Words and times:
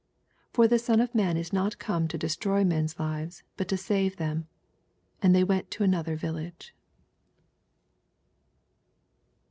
56 0.53 0.55
For 0.55 0.67
the 0.67 0.79
Son 0.79 0.99
of 0.99 1.13
man 1.13 1.37
is 1.37 1.53
not 1.53 1.77
come 1.77 2.07
to 2.07 2.17
destroy 2.17 2.63
men^s 2.63 2.97
lives, 2.97 3.43
bnt 3.55 3.67
to 3.67 3.77
save 3.77 4.15
them. 4.17 4.47
And 5.21 5.35
they 5.35 5.43
went 5.43 5.69
to 5.69 5.83
ar 5.85 5.95
.other 5.95 6.15
village. 6.15 6.73